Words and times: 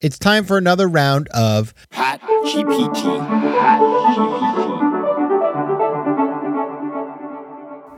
It's 0.00 0.16
time 0.16 0.44
for 0.44 0.56
another 0.56 0.86
round 0.86 1.26
of 1.30 1.74
Pat 1.90 2.20
GPT. 2.22 3.02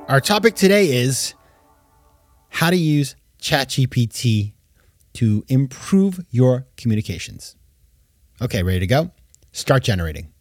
Our 0.08 0.22
topic 0.22 0.54
today 0.54 0.86
is 0.86 1.34
how 2.48 2.71
to 2.71 2.76
use 2.76 3.16
ChatGPT 3.38 4.54
to 5.12 5.44
improve 5.48 6.24
your 6.30 6.66
communications. 6.78 7.54
Okay, 8.40 8.62
ready 8.62 8.80
to 8.80 8.87
go? 8.87 9.10
Start 9.53 9.82
generating. 9.82 10.32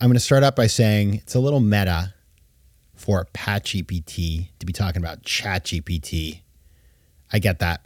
I'm 0.00 0.06
going 0.06 0.14
to 0.14 0.20
start 0.20 0.44
out 0.44 0.54
by 0.54 0.68
saying 0.68 1.14
it's 1.14 1.34
a 1.34 1.40
little 1.40 1.58
meta 1.58 2.14
for 2.94 3.26
GPT 3.34 4.50
to 4.60 4.64
be 4.64 4.72
talking 4.72 5.02
about 5.02 5.24
ChatGPT. 5.24 6.42
I 7.32 7.40
get 7.40 7.58
that. 7.58 7.80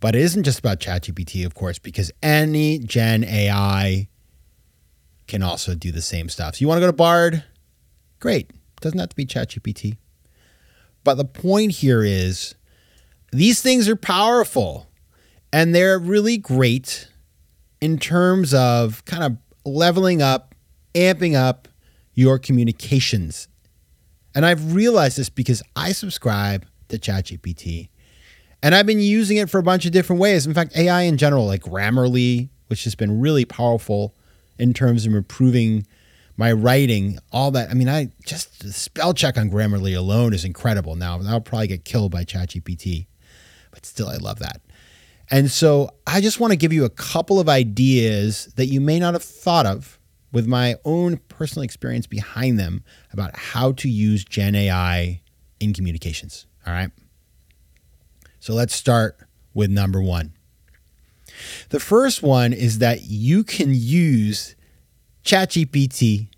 But 0.00 0.14
it 0.14 0.22
isn't 0.22 0.44
just 0.44 0.58
about 0.58 0.80
ChatGPT, 0.80 1.44
of 1.46 1.54
course, 1.54 1.78
because 1.78 2.12
any 2.22 2.78
Gen 2.78 3.24
AI 3.24 4.08
can 5.26 5.42
also 5.42 5.74
do 5.74 5.90
the 5.90 6.02
same 6.02 6.28
stuff. 6.28 6.56
So 6.56 6.60
you 6.60 6.68
want 6.68 6.78
to 6.78 6.82
go 6.82 6.86
to 6.86 6.92
Bard? 6.92 7.44
Great. 8.20 8.50
Doesn't 8.80 8.98
have 8.98 9.08
to 9.08 9.16
be 9.16 9.26
ChatGPT. 9.26 9.96
But 11.02 11.14
the 11.14 11.24
point 11.24 11.72
here 11.72 12.02
is 12.02 12.54
these 13.32 13.62
things 13.62 13.88
are 13.88 13.96
powerful 13.96 14.88
and 15.52 15.74
they're 15.74 15.98
really 15.98 16.36
great 16.36 17.08
in 17.80 17.98
terms 17.98 18.52
of 18.52 19.04
kind 19.04 19.24
of 19.24 19.38
leveling 19.64 20.22
up, 20.22 20.54
amping 20.94 21.34
up 21.34 21.68
your 22.14 22.38
communications. 22.38 23.48
And 24.34 24.44
I've 24.44 24.74
realized 24.74 25.18
this 25.18 25.28
because 25.28 25.62
I 25.74 25.92
subscribe 25.92 26.66
to 26.88 26.98
ChatGPT 26.98 27.88
and 28.66 28.74
I've 28.74 28.84
been 28.84 28.98
using 28.98 29.36
it 29.36 29.48
for 29.48 29.58
a 29.58 29.62
bunch 29.62 29.86
of 29.86 29.92
different 29.92 30.20
ways. 30.20 30.44
In 30.44 30.52
fact, 30.52 30.76
AI 30.76 31.02
in 31.02 31.18
general, 31.18 31.46
like 31.46 31.62
Grammarly, 31.62 32.48
which 32.66 32.82
has 32.82 32.96
been 32.96 33.20
really 33.20 33.44
powerful 33.44 34.12
in 34.58 34.74
terms 34.74 35.06
of 35.06 35.14
improving 35.14 35.86
my 36.36 36.50
writing, 36.50 37.20
all 37.30 37.52
that. 37.52 37.70
I 37.70 37.74
mean, 37.74 37.88
I 37.88 38.10
just 38.24 38.68
spell 38.74 39.14
check 39.14 39.38
on 39.38 39.52
Grammarly 39.52 39.96
alone 39.96 40.34
is 40.34 40.44
incredible. 40.44 40.96
Now, 40.96 41.20
I'll 41.28 41.40
probably 41.40 41.68
get 41.68 41.84
killed 41.84 42.10
by 42.10 42.24
ChatGPT, 42.24 43.06
but 43.70 43.86
still, 43.86 44.08
I 44.08 44.16
love 44.16 44.40
that. 44.40 44.60
And 45.30 45.48
so 45.48 45.90
I 46.04 46.20
just 46.20 46.40
want 46.40 46.50
to 46.50 46.56
give 46.56 46.72
you 46.72 46.84
a 46.84 46.90
couple 46.90 47.38
of 47.38 47.48
ideas 47.48 48.46
that 48.56 48.66
you 48.66 48.80
may 48.80 48.98
not 48.98 49.14
have 49.14 49.22
thought 49.22 49.66
of 49.66 50.00
with 50.32 50.48
my 50.48 50.74
own 50.84 51.18
personal 51.28 51.62
experience 51.62 52.08
behind 52.08 52.58
them 52.58 52.82
about 53.12 53.36
how 53.36 53.70
to 53.74 53.88
use 53.88 54.24
Gen 54.24 54.56
AI 54.56 55.20
in 55.60 55.72
communications. 55.72 56.46
All 56.66 56.72
right. 56.72 56.90
So 58.40 58.54
let's 58.54 58.74
start 58.74 59.18
with 59.54 59.70
number 59.70 60.00
one. 60.00 60.32
The 61.70 61.80
first 61.80 62.22
one 62.22 62.52
is 62.52 62.78
that 62.78 63.02
you 63.04 63.44
can 63.44 63.70
use 63.72 64.54
ChatGPT 65.24 66.28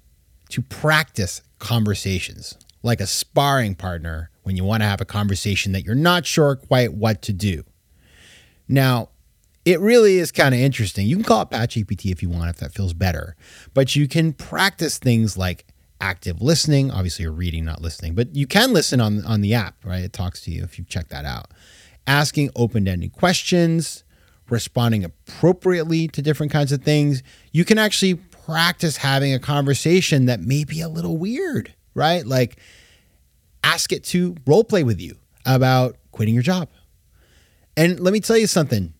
to 0.50 0.62
practice 0.62 1.42
conversations 1.58 2.56
like 2.82 3.00
a 3.00 3.06
sparring 3.06 3.74
partner 3.74 4.30
when 4.42 4.56
you 4.56 4.64
want 4.64 4.82
to 4.82 4.88
have 4.88 5.00
a 5.00 5.04
conversation 5.04 5.72
that 5.72 5.84
you're 5.84 5.94
not 5.94 6.24
sure 6.24 6.56
quite 6.56 6.94
what 6.94 7.20
to 7.22 7.32
do. 7.32 7.64
Now, 8.68 9.10
it 9.64 9.80
really 9.80 10.18
is 10.18 10.32
kind 10.32 10.54
of 10.54 10.60
interesting. 10.60 11.06
You 11.06 11.16
can 11.16 11.24
call 11.24 11.42
it 11.42 11.50
GPT 11.50 12.10
if 12.10 12.22
you 12.22 12.30
want, 12.30 12.48
if 12.48 12.56
that 12.56 12.72
feels 12.72 12.94
better, 12.94 13.36
but 13.74 13.94
you 13.94 14.08
can 14.08 14.32
practice 14.32 14.98
things 14.98 15.36
like 15.36 15.66
active 16.00 16.40
listening. 16.40 16.90
Obviously, 16.90 17.24
you're 17.24 17.32
reading, 17.32 17.64
not 17.64 17.82
listening, 17.82 18.14
but 18.14 18.34
you 18.34 18.46
can 18.46 18.72
listen 18.72 19.00
on, 19.00 19.22
on 19.26 19.42
the 19.42 19.52
app, 19.52 19.84
right? 19.84 20.02
It 20.02 20.12
talks 20.12 20.40
to 20.42 20.50
you 20.50 20.62
if 20.62 20.78
you 20.78 20.84
check 20.84 21.08
that 21.08 21.26
out. 21.26 21.50
Asking 22.08 22.50
open 22.56 22.88
ended 22.88 23.12
questions, 23.12 24.02
responding 24.48 25.04
appropriately 25.04 26.08
to 26.08 26.22
different 26.22 26.50
kinds 26.50 26.72
of 26.72 26.82
things. 26.82 27.22
You 27.52 27.64
can 27.64 27.78
actually 27.78 28.14
practice 28.14 28.96
having 28.96 29.34
a 29.34 29.38
conversation 29.38 30.24
that 30.26 30.40
may 30.40 30.64
be 30.64 30.80
a 30.80 30.88
little 30.88 31.18
weird, 31.18 31.74
right? 31.94 32.26
Like 32.26 32.58
ask 33.62 33.92
it 33.92 34.04
to 34.04 34.36
role 34.46 34.64
play 34.64 34.82
with 34.82 35.00
you 35.00 35.18
about 35.44 35.96
quitting 36.10 36.32
your 36.32 36.42
job. 36.42 36.68
And 37.76 38.00
let 38.00 38.12
me 38.12 38.20
tell 38.20 38.38
you 38.38 38.46
something 38.46 38.94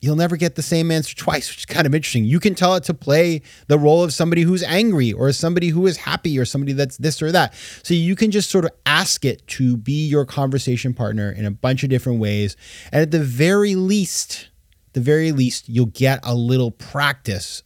you'll 0.00 0.16
never 0.16 0.36
get 0.36 0.54
the 0.54 0.62
same 0.62 0.90
answer 0.90 1.14
twice, 1.14 1.48
which 1.50 1.58
is 1.58 1.66
kind 1.66 1.86
of 1.86 1.94
interesting. 1.94 2.24
You 2.24 2.40
can 2.40 2.54
tell 2.54 2.74
it 2.74 2.84
to 2.84 2.94
play 2.94 3.42
the 3.66 3.78
role 3.78 4.02
of 4.02 4.12
somebody 4.12 4.42
who's 4.42 4.62
angry 4.62 5.12
or 5.12 5.30
somebody 5.32 5.68
who 5.68 5.86
is 5.86 5.98
happy 5.98 6.38
or 6.38 6.44
somebody 6.44 6.72
that's 6.72 6.96
this 6.96 7.20
or 7.20 7.30
that. 7.32 7.54
So 7.82 7.94
you 7.94 8.16
can 8.16 8.30
just 8.30 8.50
sort 8.50 8.64
of 8.64 8.70
ask 8.86 9.24
it 9.24 9.46
to 9.48 9.76
be 9.76 10.06
your 10.06 10.24
conversation 10.24 10.94
partner 10.94 11.30
in 11.30 11.44
a 11.44 11.50
bunch 11.50 11.82
of 11.84 11.90
different 11.90 12.18
ways. 12.18 12.56
And 12.92 13.02
at 13.02 13.10
the 13.10 13.22
very 13.22 13.74
least, 13.74 14.48
the 14.94 15.00
very 15.00 15.32
least, 15.32 15.68
you'll 15.68 15.86
get 15.86 16.20
a 16.22 16.34
little 16.34 16.70
practice 16.70 17.62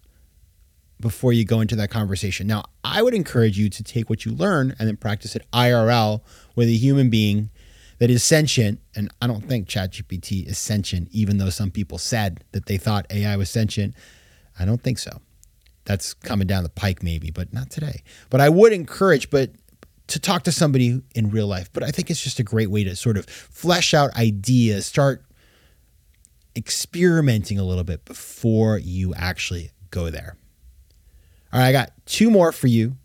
before 1.01 1.33
you 1.33 1.45
go 1.45 1.61
into 1.61 1.77
that 1.77 1.91
conversation. 1.91 2.47
Now, 2.47 2.65
I 2.83 3.03
would 3.03 3.15
encourage 3.15 3.59
you 3.59 3.69
to 3.69 3.83
take 3.83 4.09
what 4.09 4.25
you 4.25 4.33
learn 4.33 4.75
and 4.79 4.89
then 4.89 4.97
practice 4.97 5.37
it 5.37 5.43
IRL 5.53 6.23
with 6.57 6.69
a 6.69 6.77
human 6.77 7.11
being 7.11 7.51
that 7.99 8.11
is 8.11 8.23
sentient. 8.23 8.81
And 8.95 9.11
I 9.21 9.27
don't 9.27 9.45
think 9.47 9.69
ChatGPT 9.69 10.47
is 10.47 10.59
sentient, 10.59 11.09
even 11.13 11.39
though 11.39 11.51
some 11.51 11.71
people 11.71 11.99
said 11.99 12.45
that 12.53 12.67
they 12.67 12.77
thought 12.77 13.07
AI 13.11 13.37
was 13.37 13.51
sentient. 13.51 13.95
I 14.59 14.65
don't 14.65 14.83
think 14.83 14.99
so. 14.99 15.21
That's 15.85 16.15
coming 16.15 16.47
down 16.47 16.63
the 16.63 16.71
pike, 16.71 17.03
maybe, 17.03 17.31
but 17.31 17.53
not 17.53 17.71
today. 17.71 18.03
But 18.31 18.41
I 18.41 18.49
would 18.49 18.73
encourage, 18.73 19.31
but 19.31 19.51
to 20.09 20.19
talk 20.19 20.43
to 20.45 20.53
somebody 20.53 21.03
in 21.15 21.31
real 21.31 21.47
life. 21.47 21.71
But 21.73 21.83
I 21.83 21.91
think 21.91 22.11
it's 22.11 22.23
just 22.23 22.39
a 22.39 22.43
great 22.43 22.71
way 22.71 22.85
to 22.85 22.97
sort 22.97 23.17
of 23.17 23.27
flesh 23.27 23.95
out 23.95 24.15
ideas, 24.17 24.87
start 24.87 25.25
experimenting 26.57 27.59
a 27.59 27.65
little 27.65 27.85
bit 27.85 28.05
before 28.05 28.79
you 28.79 29.15
actually 29.15 29.71
go 29.91 30.11
there. 30.11 30.37
All 31.53 31.61
right, 31.61 31.69
I 31.69 31.73
got 31.73 31.93
two 32.07 32.31
more 32.31 32.53
for 32.53 32.67
you 32.67 32.97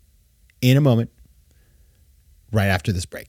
in 0.60 0.76
a 0.76 0.80
moment, 0.80 1.10
right 2.52 2.66
after 2.66 2.92
this 2.92 3.06
break. 3.06 3.28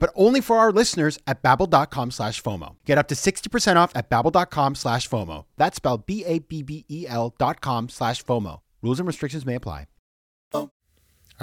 but 0.00 0.10
only 0.16 0.40
for 0.40 0.56
our 0.56 0.72
listeners 0.72 1.18
at 1.28 1.42
babbel.com 1.42 2.10
slash 2.10 2.42
FOMO. 2.42 2.74
Get 2.84 2.98
up 2.98 3.06
to 3.08 3.14
60% 3.14 3.76
off 3.76 3.92
at 3.94 4.10
babbel.com 4.10 4.74
slash 4.74 5.08
FOMO. 5.08 5.44
That's 5.56 5.76
spelled 5.76 6.06
B-A-B-B-E-L 6.06 7.34
dot 7.38 7.60
com 7.60 7.88
slash 7.88 8.24
FOMO. 8.24 8.60
Rules 8.82 8.98
and 8.98 9.06
restrictions 9.06 9.46
may 9.46 9.54
apply. 9.54 9.86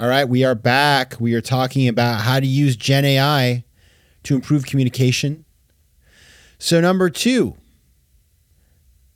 All 0.00 0.06
right, 0.06 0.28
we 0.28 0.44
are 0.44 0.54
back. 0.54 1.16
We 1.18 1.34
are 1.34 1.40
talking 1.40 1.88
about 1.88 2.20
how 2.20 2.38
to 2.38 2.46
use 2.46 2.76
Gen 2.76 3.04
AI 3.04 3.64
to 4.22 4.36
improve 4.36 4.64
communication. 4.64 5.44
So, 6.56 6.80
number 6.80 7.10
two, 7.10 7.56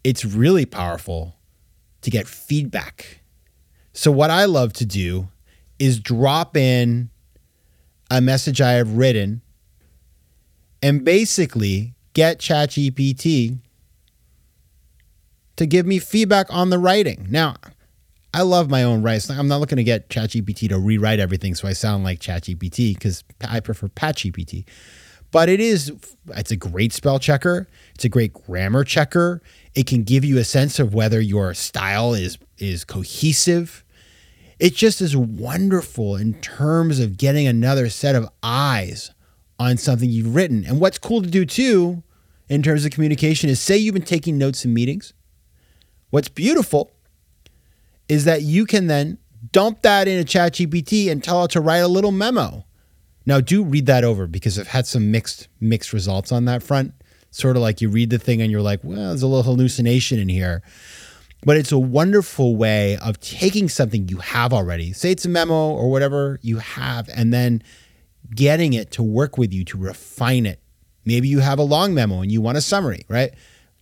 it's 0.03 0.25
really 0.25 0.67
powerful 0.67 1.37
to 2.01 2.11
get 2.11 2.27
feedback. 2.27 3.21
So, 3.93 4.11
what 4.11 4.31
I 4.31 4.45
love 4.45 4.73
to 4.73 4.85
do 4.85 5.29
is 5.79 6.01
drop 6.01 6.57
in 6.57 7.11
a 8.13 8.21
message 8.21 8.61
I 8.61 8.73
have 8.73 8.97
written 8.97 9.41
and 10.83 11.03
basically 11.03 11.95
get 12.13 12.39
ChatGPT 12.39 13.59
to 15.57 15.67
give 15.67 15.87
me 15.87 15.99
feedback 15.99 16.47
on 16.51 16.69
the 16.69 16.79
writing. 16.79 17.27
Now, 17.31 17.57
I 18.35 18.43
love 18.43 18.69
my 18.69 18.83
own 18.83 19.03
writing. 19.03 19.39
I'm 19.39 19.49
not 19.49 19.61
looking 19.61 19.77
to 19.77 19.85
get 19.85 20.11
ChatGPT 20.11 20.69
to 20.69 20.79
rewrite 20.79 21.21
everything 21.21 21.55
so 21.55 21.67
I 21.67 21.73
sound 21.73 22.05
like 22.05 22.21
ChatGPT 22.21 22.95
because 22.95 23.25
I 23.49 23.61
prefer 23.61 23.89
PatGPT. 23.89 24.67
But 25.31 25.49
it 25.49 25.61
is 25.61 25.91
it's 26.37 26.51
a 26.51 26.57
great 26.57 26.93
spell 26.93 27.19
checker. 27.19 27.67
It's 27.95 28.05
a 28.05 28.11
great 28.11 28.35
grammar 28.35 28.85
checker. 28.85 29.41
It 29.75 29.87
can 29.87 30.03
give 30.03 30.23
you 30.23 30.37
a 30.37 30.45
sense 30.45 30.79
of 30.79 30.93
whether 30.93 31.19
your 31.19 31.55
style 31.55 32.13
is 32.13 32.37
is 32.59 32.85
cohesive. 32.85 33.85
It 34.63 34.77
just 34.77 35.01
is 35.01 35.17
wonderful 35.17 36.15
in 36.15 36.35
terms 36.35 37.01
of 37.01 37.17
getting 37.17 37.49
another 37.49 37.89
set 37.89 38.15
of 38.15 38.29
eyes 38.45 39.11
on 39.59 39.77
something 39.77 40.09
you've 40.09 40.37
written. 40.37 40.65
And 40.65 40.79
what's 40.79 40.99
cool 40.99 41.21
to 41.21 41.29
do 41.29 41.45
too, 41.45 42.05
in 42.49 42.63
terms 42.63 42.85
of 42.85 42.93
communication, 42.93 43.51
is 43.51 43.59
say 43.59 43.77
you've 43.77 43.95
been 43.95 44.05
taking 44.05 44.39
notes 44.39 44.65
in 44.65 44.73
meetings. 44.73 45.15
What's 46.11 46.29
beautiful 46.29 46.93
is 48.09 48.25
that 48.25 48.43
you 48.43 48.65
can 48.65 48.87
then 48.87 49.19
dump 49.51 49.83
that 49.83 50.07
into 50.07 50.23
ChatGPT 50.23 51.11
and 51.11 51.25
tell 51.25 51.43
it 51.43 51.51
to 51.51 51.61
write 51.61 51.79
a 51.79 51.89
little 51.89 52.13
memo. 52.13 52.65
Now, 53.27 53.41
do 53.41 53.65
read 53.65 53.87
that 53.87 54.05
over 54.05 54.29
because 54.29 54.61
I've 54.61 54.69
had 54.69 54.87
some 54.87 55.11
mixed 55.11 55.49
mixed 55.59 55.93
results 55.93 56.31
on 56.31 56.45
that 56.45 56.63
front. 56.63 56.95
Sort 57.33 57.57
of 57.57 57.63
like 57.63 57.81
you 57.81 57.89
read 57.89 58.11
the 58.11 58.19
thing 58.21 58.41
and 58.41 58.53
you're 58.53 58.63
like, 58.63 58.85
well, 58.85 59.09
there's 59.09 59.23
a 59.23 59.27
little 59.27 59.43
hallucination 59.43 60.21
in 60.21 60.29
here. 60.29 60.63
But 61.45 61.57
it's 61.57 61.73
a 61.73 61.79
wonderful 61.79 62.55
way 62.57 62.97
of 62.99 63.19
taking 63.21 63.69
something 63.69 64.09
you 64.09 64.19
have 64.19 64.53
already, 64.53 64.93
say 64.93 65.11
it's 65.11 65.25
a 65.25 65.29
memo 65.29 65.71
or 65.71 65.91
whatever 65.91 66.39
you 66.41 66.59
have, 66.59 67.09
and 67.15 67.33
then 67.33 67.63
getting 68.35 68.73
it 68.73 68.93
to 68.93 69.03
work 69.03 69.37
with 69.37 69.53
you 69.53 69.65
to 69.65 69.77
refine 69.77 70.47
it. 70.47 70.61
Maybe 71.05 71.29
you 71.29 71.41
have 71.41 71.59
a 71.59 71.65
long 71.65 71.95
memo 71.95 72.21
and 72.21 72.31
you 72.31 72.41
want 72.41 72.59
a 72.59 72.61
summary, 72.61 73.05
right? 73.09 73.35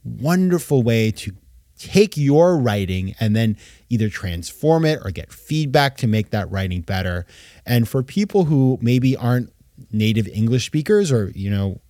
Wonderful 0.04 0.82
way 0.82 1.10
to 1.10 1.32
take 1.78 2.16
your 2.16 2.56
writing 2.56 3.14
and 3.20 3.36
then 3.36 3.56
either 3.88 4.08
transform 4.08 4.84
it 4.84 4.98
or 5.04 5.10
get 5.10 5.32
feedback 5.32 5.96
to 5.98 6.06
make 6.06 6.30
that 6.30 6.50
writing 6.50 6.80
better. 6.80 7.26
And 7.66 7.88
for 7.88 8.02
people 8.02 8.44
who 8.44 8.78
maybe 8.80 9.16
aren't 9.16 9.52
native 9.92 10.28
English 10.28 10.66
speakers 10.66 11.12
or, 11.12 11.30
you 11.34 11.50
know, 11.50 11.80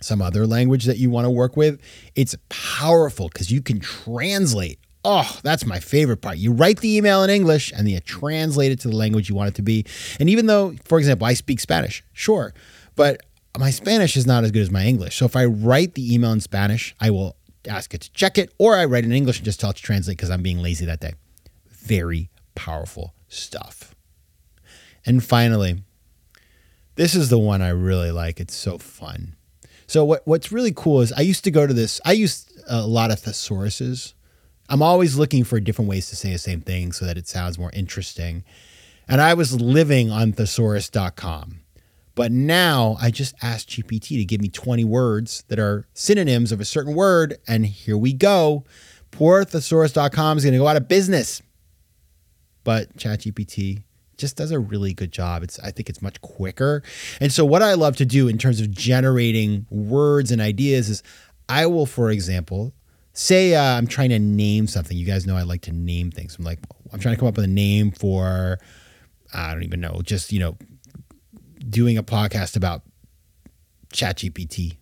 some 0.00 0.22
other 0.22 0.46
language 0.46 0.84
that 0.84 0.98
you 0.98 1.10
want 1.10 1.24
to 1.24 1.30
work 1.30 1.56
with, 1.56 1.80
it's 2.14 2.36
powerful 2.48 3.28
because 3.28 3.50
you 3.50 3.60
can 3.60 3.80
translate. 3.80 4.78
Oh, 5.04 5.38
that's 5.42 5.64
my 5.64 5.80
favorite 5.80 6.18
part. 6.18 6.38
You 6.38 6.52
write 6.52 6.80
the 6.80 6.96
email 6.96 7.22
in 7.22 7.30
English 7.30 7.72
and 7.72 7.86
then 7.86 7.94
you 7.94 8.00
translate 8.00 8.72
it 8.72 8.80
to 8.80 8.88
the 8.88 8.96
language 8.96 9.28
you 9.28 9.34
want 9.34 9.48
it 9.48 9.54
to 9.54 9.62
be. 9.62 9.84
And 10.18 10.28
even 10.28 10.46
though, 10.46 10.74
for 10.84 10.98
example, 10.98 11.26
I 11.26 11.34
speak 11.34 11.60
Spanish, 11.60 12.02
sure, 12.12 12.52
but 12.96 13.22
my 13.56 13.70
Spanish 13.70 14.16
is 14.16 14.26
not 14.26 14.44
as 14.44 14.50
good 14.50 14.62
as 14.62 14.70
my 14.70 14.84
English. 14.84 15.16
So 15.16 15.24
if 15.24 15.36
I 15.36 15.44
write 15.44 15.94
the 15.94 16.14
email 16.14 16.32
in 16.32 16.40
Spanish, 16.40 16.94
I 17.00 17.10
will 17.10 17.36
ask 17.66 17.94
it 17.94 18.02
to 18.02 18.12
check 18.12 18.38
it, 18.38 18.52
or 18.58 18.76
I 18.76 18.84
write 18.84 19.04
in 19.04 19.12
English 19.12 19.38
and 19.38 19.44
just 19.44 19.60
tell 19.60 19.70
it 19.70 19.76
to 19.76 19.82
translate 19.82 20.16
because 20.16 20.30
I'm 20.30 20.42
being 20.42 20.60
lazy 20.60 20.84
that 20.86 21.00
day. 21.00 21.14
Very 21.68 22.30
powerful 22.54 23.14
stuff. 23.28 23.94
And 25.06 25.24
finally, 25.24 25.82
this 26.96 27.14
is 27.14 27.30
the 27.30 27.38
one 27.38 27.62
I 27.62 27.70
really 27.70 28.10
like. 28.10 28.40
It's 28.40 28.54
so 28.54 28.78
fun. 28.78 29.36
So 29.88 30.04
what 30.04 30.26
what's 30.26 30.52
really 30.52 30.72
cool 30.72 31.00
is 31.00 31.12
I 31.12 31.22
used 31.22 31.44
to 31.44 31.50
go 31.50 31.66
to 31.66 31.74
this. 31.74 32.00
I 32.04 32.12
used 32.12 32.52
a 32.68 32.86
lot 32.86 33.10
of 33.10 33.20
thesauruses. 33.20 34.12
I'm 34.68 34.82
always 34.82 35.16
looking 35.16 35.44
for 35.44 35.58
different 35.60 35.88
ways 35.88 36.10
to 36.10 36.16
say 36.16 36.30
the 36.30 36.38
same 36.38 36.60
thing 36.60 36.92
so 36.92 37.06
that 37.06 37.16
it 37.16 37.26
sounds 37.26 37.58
more 37.58 37.70
interesting. 37.72 38.44
And 39.08 39.22
I 39.22 39.32
was 39.32 39.58
living 39.58 40.10
on 40.10 40.32
thesaurus.com. 40.32 41.60
But 42.14 42.30
now 42.30 42.98
I 43.00 43.10
just 43.10 43.34
asked 43.42 43.70
GPT 43.70 44.18
to 44.18 44.24
give 44.26 44.42
me 44.42 44.50
20 44.50 44.84
words 44.84 45.44
that 45.48 45.58
are 45.58 45.86
synonyms 45.94 46.52
of 46.52 46.60
a 46.60 46.66
certain 46.66 46.94
word. 46.94 47.38
And 47.48 47.64
here 47.64 47.96
we 47.96 48.12
go. 48.12 48.64
Poor 49.10 49.44
thesaurus.com 49.44 50.36
is 50.36 50.44
going 50.44 50.52
to 50.52 50.58
go 50.58 50.66
out 50.66 50.76
of 50.76 50.86
business. 50.86 51.40
But 52.62 52.94
ChatGPT 52.98 53.84
just 54.18 54.36
does 54.36 54.50
a 54.50 54.58
really 54.58 54.92
good 54.92 55.12
job. 55.12 55.42
It's 55.42 55.58
I 55.60 55.70
think 55.70 55.88
it's 55.88 56.02
much 56.02 56.20
quicker. 56.20 56.82
And 57.20 57.32
so 57.32 57.44
what 57.44 57.62
I 57.62 57.74
love 57.74 57.96
to 57.96 58.04
do 58.04 58.28
in 58.28 58.36
terms 58.36 58.60
of 58.60 58.70
generating 58.70 59.66
words 59.70 60.30
and 60.30 60.40
ideas 60.40 60.90
is 60.90 61.02
I 61.48 61.66
will, 61.66 61.86
for 61.86 62.10
example, 62.10 62.74
say 63.14 63.54
uh, 63.54 63.62
I'm 63.62 63.86
trying 63.86 64.10
to 64.10 64.18
name 64.18 64.66
something. 64.66 64.96
You 64.96 65.06
guys 65.06 65.26
know 65.26 65.36
I 65.36 65.42
like 65.42 65.62
to 65.62 65.72
name 65.72 66.10
things. 66.10 66.36
I'm 66.38 66.44
like 66.44 66.58
I'm 66.92 67.00
trying 67.00 67.14
to 67.14 67.18
come 67.18 67.28
up 67.28 67.36
with 67.36 67.44
a 67.44 67.48
name 67.48 67.92
for 67.92 68.58
I 69.32 69.52
don't 69.52 69.62
even 69.62 69.80
know, 69.80 70.00
just 70.02 70.32
you 70.32 70.40
know, 70.40 70.56
doing 71.68 71.96
a 71.96 72.02
podcast 72.02 72.56
about 72.56 72.82
ChatGPT. 73.92 74.76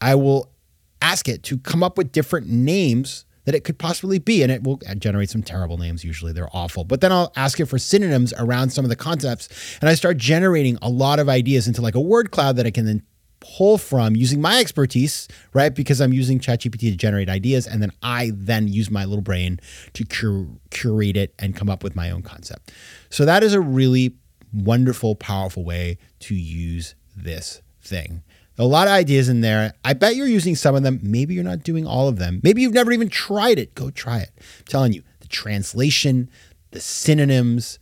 I 0.00 0.14
will 0.14 0.52
ask 1.00 1.28
it 1.28 1.42
to 1.44 1.58
come 1.58 1.82
up 1.82 1.98
with 1.98 2.12
different 2.12 2.48
names 2.48 3.24
that 3.44 3.54
it 3.54 3.64
could 3.64 3.78
possibly 3.78 4.18
be. 4.18 4.42
And 4.42 4.50
it 4.50 4.62
will 4.62 4.80
generate 4.98 5.30
some 5.30 5.42
terrible 5.42 5.78
names. 5.78 6.04
Usually 6.04 6.32
they're 6.32 6.54
awful. 6.54 6.84
But 6.84 7.00
then 7.00 7.12
I'll 7.12 7.32
ask 7.36 7.60
it 7.60 7.66
for 7.66 7.78
synonyms 7.78 8.32
around 8.38 8.70
some 8.70 8.84
of 8.84 8.88
the 8.88 8.96
concepts. 8.96 9.48
And 9.80 9.88
I 9.88 9.94
start 9.94 10.16
generating 10.16 10.78
a 10.82 10.88
lot 10.88 11.18
of 11.18 11.28
ideas 11.28 11.68
into 11.68 11.82
like 11.82 11.94
a 11.94 12.00
word 12.00 12.30
cloud 12.30 12.56
that 12.56 12.66
I 12.66 12.70
can 12.70 12.86
then 12.86 13.02
pull 13.40 13.76
from 13.76 14.16
using 14.16 14.40
my 14.40 14.58
expertise, 14.58 15.28
right? 15.52 15.74
Because 15.74 16.00
I'm 16.00 16.12
using 16.14 16.38
ChatGPT 16.38 16.90
to 16.90 16.96
generate 16.96 17.28
ideas. 17.28 17.66
And 17.66 17.82
then 17.82 17.92
I 18.02 18.32
then 18.34 18.68
use 18.68 18.90
my 18.90 19.04
little 19.04 19.22
brain 19.22 19.60
to 19.92 20.04
cur- 20.04 20.48
curate 20.70 21.16
it 21.16 21.34
and 21.38 21.54
come 21.54 21.68
up 21.68 21.84
with 21.84 21.94
my 21.94 22.10
own 22.10 22.22
concept. 22.22 22.72
So 23.10 23.24
that 23.26 23.44
is 23.44 23.52
a 23.52 23.60
really 23.60 24.16
wonderful, 24.52 25.14
powerful 25.14 25.64
way 25.64 25.98
to 26.20 26.34
use 26.34 26.94
this 27.14 27.60
thing. 27.82 28.22
A 28.56 28.64
lot 28.64 28.86
of 28.86 28.92
ideas 28.92 29.28
in 29.28 29.40
there. 29.40 29.72
I 29.84 29.94
bet 29.94 30.14
you're 30.14 30.28
using 30.28 30.54
some 30.54 30.74
of 30.74 30.82
them. 30.82 31.00
Maybe 31.02 31.34
you're 31.34 31.42
not 31.42 31.64
doing 31.64 31.86
all 31.86 32.08
of 32.08 32.18
them. 32.18 32.40
Maybe 32.44 32.62
you've 32.62 32.74
never 32.74 32.92
even 32.92 33.08
tried 33.08 33.58
it. 33.58 33.74
Go 33.74 33.90
try 33.90 34.18
it. 34.18 34.30
I'm 34.36 34.64
telling 34.66 34.92
you, 34.92 35.02
the 35.20 35.26
translation, 35.26 36.30
the 36.70 36.80
synonyms, 36.80 37.80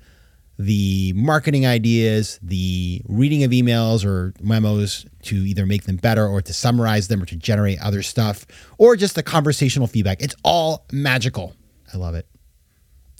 the 0.58 1.12
marketing 1.14 1.66
ideas, 1.66 2.38
the 2.42 3.02
reading 3.06 3.44
of 3.44 3.50
emails 3.50 4.04
or 4.04 4.32
memos 4.40 5.04
to 5.22 5.36
either 5.36 5.66
make 5.66 5.84
them 5.84 5.96
better 5.96 6.26
or 6.26 6.40
to 6.40 6.52
summarize 6.54 7.08
them 7.08 7.22
or 7.22 7.26
to 7.26 7.36
generate 7.36 7.80
other 7.82 8.02
stuff 8.02 8.46
or 8.78 8.96
just 8.96 9.14
the 9.14 9.22
conversational 9.22 9.86
feedback. 9.86 10.22
It's 10.22 10.34
all 10.42 10.86
magical. 10.90 11.54
I 11.92 11.98
love 11.98 12.14
it. 12.14 12.26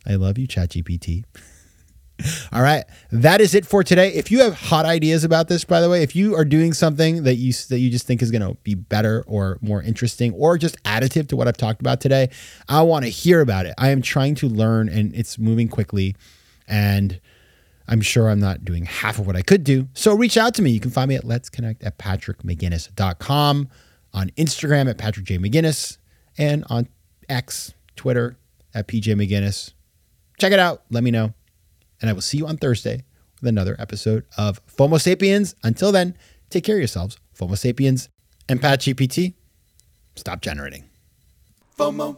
I 0.07 0.15
love 0.15 0.39
you, 0.39 0.49
ChatGPT. 0.49 1.25
All 2.53 2.63
right, 2.63 2.85
that 3.11 3.41
is 3.41 3.55
it 3.55 3.67
for 3.67 3.83
today. 3.83 4.13
If 4.13 4.31
you 4.31 4.41
have 4.41 4.55
hot 4.55 4.85
ideas 4.85 5.25
about 5.25 5.49
this, 5.49 5.65
by 5.65 5.81
the 5.81 5.89
way, 5.89 6.03
if 6.03 6.15
you 6.15 6.35
are 6.37 6.45
doing 6.45 6.73
something 6.73 7.25
that 7.25 7.37
you 7.37 7.53
that 7.69 7.79
you 7.79 7.91
just 7.91 8.07
think 8.07 8.23
is 8.23 8.31
going 8.31 8.43
to 8.43 8.55
be 8.63 8.75
better 8.75 9.25
or 9.27 9.59
more 9.61 9.83
interesting 9.83 10.33
or 10.35 10.59
just 10.59 10.83
additive 10.85 11.29
to 11.29 11.37
what 11.37 11.49
I've 11.49 11.57
talked 11.57 11.81
about 11.81 12.01
today, 12.01 12.31
I 12.69 12.83
want 12.83 13.05
to 13.05 13.11
hear 13.11 13.41
about 13.41 13.67
it. 13.67 13.75
I 13.79 13.91
am 13.91 14.03
trying 14.03 14.35
to 14.37 14.49
learn, 14.49 14.89
and 14.89 15.15
it's 15.15 15.39
moving 15.39 15.69
quickly, 15.69 16.17
and 16.69 17.21
I'm 17.89 18.01
sure 18.01 18.29
I'm 18.29 18.41
not 18.41 18.65
doing 18.65 18.85
half 18.85 19.19
of 19.19 19.27
what 19.27 19.37
I 19.37 19.43
could 19.43 19.65
do. 19.65 19.89
So 19.95 20.15
reach 20.15 20.37
out 20.37 20.55
to 20.55 20.63
me. 20.63 20.71
You 20.71 20.81
can 20.81 20.91
find 20.91 21.09
me 21.09 21.17
at 21.17 21.25
Let's 21.25 21.49
Connect 21.49 21.83
at 21.83 21.99
patrickmcginnis.com, 21.99 23.69
on 24.15 24.31
Instagram 24.31 24.91
at 24.91 24.99
Patrick 24.99 25.27
J. 25.27 25.39
McGinnis, 25.39 25.99
and 26.39 26.65
on 26.69 26.89
X, 27.29 27.75
Twitter 27.97 28.37
at 28.75 28.89
PJ 28.89 29.15
McGinnis. 29.15 29.73
Check 30.39 30.53
it 30.53 30.59
out. 30.59 30.83
Let 30.91 31.05
me 31.05 31.11
know 31.11 31.35
and 32.03 32.11
I 32.11 32.13
will 32.13 32.21
see 32.21 32.37
you 32.37 32.47
on 32.47 32.59
Thursday 32.59 33.05
with 33.41 33.49
another 33.49 33.77
episode 33.79 34.25
of 34.37 34.65
FOMO 34.67 35.01
Sapiens. 35.01 35.55
Until 35.63 35.93
then, 35.93 36.17
take 36.51 36.65
care 36.65 36.77
of 36.77 36.81
yourselves, 36.81 37.17
FOMO 37.39 37.57
Sapiens, 37.57 38.09
and 38.49 38.61
Pat 38.61 38.81
GPT. 38.81 39.35
Stop 40.17 40.43
generating. 40.43 40.85
FOMO. 41.79 42.17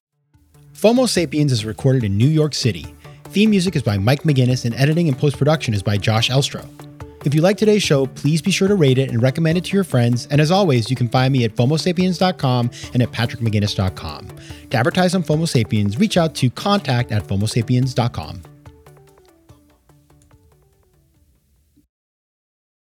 FOMO 0.74 1.08
Sapiens 1.08 1.52
is 1.52 1.64
recorded 1.64 2.02
in 2.02 2.18
New 2.18 2.26
York 2.28 2.54
City. 2.54 2.94
Theme 3.26 3.50
music 3.50 3.76
is 3.76 3.82
by 3.82 3.98
Mike 3.98 4.22
McGinnis, 4.22 4.64
and 4.64 4.74
editing 4.74 5.08
and 5.08 5.16
post 5.16 5.38
production 5.38 5.74
is 5.74 5.82
by 5.82 5.96
Josh 5.96 6.30
Elstro. 6.30 6.68
If 7.24 7.34
you 7.34 7.40
like 7.40 7.56
today's 7.56 7.82
show, 7.82 8.04
please 8.06 8.42
be 8.42 8.50
sure 8.50 8.68
to 8.68 8.74
rate 8.74 8.98
it 8.98 9.08
and 9.08 9.22
recommend 9.22 9.56
it 9.56 9.64
to 9.64 9.72
your 9.72 9.84
friends. 9.84 10.28
And 10.30 10.40
as 10.42 10.50
always, 10.50 10.90
you 10.90 10.96
can 10.96 11.08
find 11.08 11.32
me 11.32 11.44
at 11.44 11.54
FOMOSapiens.com 11.54 12.70
and 12.92 13.02
at 13.02 13.10
PatrickMcGinnis.com. 13.12 14.28
To 14.70 14.76
advertise 14.76 15.14
on 15.14 15.22
FOMO 15.22 15.48
Sapiens, 15.48 15.98
reach 15.98 16.18
out 16.18 16.34
to 16.36 16.50
contact 16.50 17.12
at 17.12 17.26
FOMOSapiens.com. 17.26 18.42